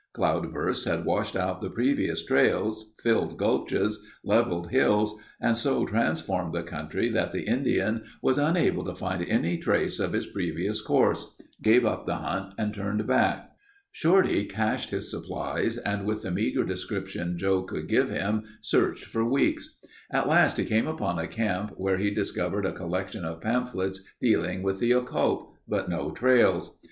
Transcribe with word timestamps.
Cloudbursts 0.15 0.85
had 0.89 1.05
washed 1.05 1.35
out 1.35 1.61
the 1.61 1.69
previous 1.69 2.25
trails, 2.25 2.95
filled 3.03 3.37
gulches, 3.37 3.99
levelled 4.23 4.71
hills 4.71 5.15
and 5.39 5.55
so 5.55 5.85
transformed 5.85 6.53
the 6.53 6.63
country 6.63 7.07
that 7.09 7.31
the 7.31 7.45
Indian 7.45 8.01
was 8.19 8.39
unable 8.39 8.83
to 8.85 8.95
find 8.95 9.23
any 9.23 9.59
trace 9.59 9.99
of 9.99 10.13
his 10.13 10.25
previous 10.25 10.81
course; 10.81 11.35
gave 11.61 11.85
up 11.85 12.07
the 12.07 12.15
hunt 12.15 12.55
and 12.57 12.73
turned 12.73 13.05
back. 13.05 13.51
Shorty 13.91 14.45
cached 14.45 14.89
his 14.89 15.11
supplies 15.11 15.77
and 15.77 16.03
with 16.03 16.23
the 16.23 16.31
meager 16.31 16.63
description 16.63 17.37
Joe 17.37 17.61
could 17.61 17.87
give 17.87 18.09
him, 18.09 18.41
searched 18.59 19.05
for 19.05 19.23
weeks. 19.23 19.77
At 20.09 20.27
last 20.27 20.57
he 20.57 20.65
came 20.65 20.87
upon 20.87 21.19
a 21.19 21.27
camp 21.27 21.75
where 21.77 21.97
he 21.97 22.09
discovered 22.09 22.65
a 22.65 22.73
collection 22.73 23.23
of 23.23 23.39
pamphlets 23.41 24.01
dealing 24.19 24.63
with 24.63 24.79
the 24.79 24.93
occult, 24.93 25.53
but 25.67 25.89
no 25.89 26.09
trails. 26.09 26.79